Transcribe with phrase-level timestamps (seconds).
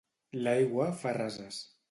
[0.47, 1.63] L'aigua fa rases.